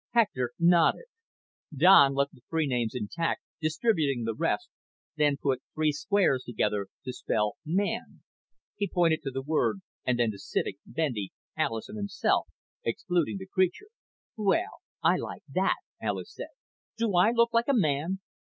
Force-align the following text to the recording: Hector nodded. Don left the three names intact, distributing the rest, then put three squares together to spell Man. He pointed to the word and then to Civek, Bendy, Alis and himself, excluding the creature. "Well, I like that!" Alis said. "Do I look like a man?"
Hector 0.13 0.53
nodded. 0.57 1.05
Don 1.77 2.15
left 2.15 2.33
the 2.33 2.41
three 2.49 2.65
names 2.65 2.95
intact, 2.95 3.43
distributing 3.61 4.23
the 4.23 4.33
rest, 4.33 4.67
then 5.15 5.37
put 5.37 5.61
three 5.75 5.91
squares 5.91 6.41
together 6.43 6.87
to 7.05 7.13
spell 7.13 7.57
Man. 7.63 8.23
He 8.75 8.89
pointed 8.91 9.21
to 9.21 9.29
the 9.29 9.43
word 9.43 9.81
and 10.03 10.17
then 10.17 10.31
to 10.31 10.39
Civek, 10.39 10.79
Bendy, 10.87 11.31
Alis 11.55 11.87
and 11.87 11.99
himself, 11.99 12.47
excluding 12.83 13.37
the 13.37 13.45
creature. 13.45 13.89
"Well, 14.35 14.81
I 15.03 15.17
like 15.17 15.43
that!" 15.53 15.75
Alis 16.01 16.33
said. 16.33 16.47
"Do 16.97 17.15
I 17.15 17.29
look 17.29 17.53
like 17.53 17.67
a 17.67 17.73
man?" 17.75 18.21